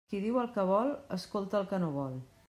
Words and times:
Qui 0.11 0.19
diu 0.21 0.37
el 0.43 0.47
que 0.55 0.63
vol, 0.69 0.89
escolta 1.17 1.59
el 1.61 1.69
que 1.73 1.81
no 1.85 1.91
vol. 1.99 2.17